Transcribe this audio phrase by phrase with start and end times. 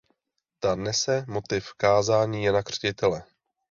[0.59, 3.23] Ta nese motiv Kázání Jana Křtitele.